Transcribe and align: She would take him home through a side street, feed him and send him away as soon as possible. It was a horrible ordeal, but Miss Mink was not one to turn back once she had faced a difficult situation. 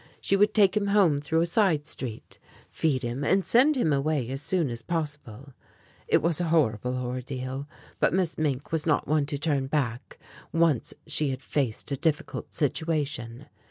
She 0.19 0.35
would 0.35 0.55
take 0.55 0.75
him 0.75 0.87
home 0.87 1.19
through 1.19 1.41
a 1.41 1.45
side 1.45 1.85
street, 1.85 2.39
feed 2.71 3.03
him 3.03 3.23
and 3.23 3.45
send 3.45 3.77
him 3.77 3.93
away 3.93 4.29
as 4.31 4.41
soon 4.41 4.71
as 4.71 4.81
possible. 4.81 5.53
It 6.07 6.23
was 6.23 6.41
a 6.41 6.45
horrible 6.45 7.03
ordeal, 7.05 7.67
but 7.99 8.11
Miss 8.11 8.35
Mink 8.35 8.71
was 8.71 8.87
not 8.87 9.07
one 9.07 9.27
to 9.27 9.37
turn 9.37 9.67
back 9.67 10.17
once 10.51 10.95
she 11.05 11.29
had 11.29 11.43
faced 11.43 11.91
a 11.91 11.95
difficult 11.95 12.51
situation. 12.55 13.45